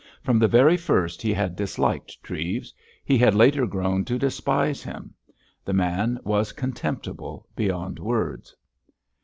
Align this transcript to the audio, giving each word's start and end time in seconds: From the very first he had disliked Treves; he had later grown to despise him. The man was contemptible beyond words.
From 0.23 0.39
the 0.39 0.47
very 0.47 0.77
first 0.77 1.21
he 1.21 1.31
had 1.31 1.55
disliked 1.55 2.23
Treves; 2.23 2.73
he 3.05 3.19
had 3.19 3.35
later 3.35 3.67
grown 3.67 4.03
to 4.05 4.17
despise 4.17 4.81
him. 4.81 5.13
The 5.63 5.73
man 5.73 6.17
was 6.23 6.53
contemptible 6.53 7.47
beyond 7.55 7.99
words. 7.99 8.55